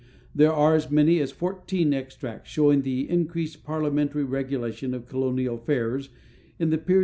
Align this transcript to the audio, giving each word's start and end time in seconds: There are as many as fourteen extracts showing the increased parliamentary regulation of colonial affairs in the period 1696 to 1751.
There 0.33 0.51
are 0.51 0.73
as 0.73 0.89
many 0.89 1.19
as 1.19 1.31
fourteen 1.31 1.93
extracts 1.93 2.49
showing 2.49 2.81
the 2.81 3.07
increased 3.07 3.63
parliamentary 3.63 4.23
regulation 4.23 4.95
of 4.95 5.05
colonial 5.07 5.57
affairs 5.57 6.05
in 6.57 6.71
the 6.71 6.77
period 6.77 6.77
1696 6.77 6.77
to 6.77 6.77
1751. 6.77 6.99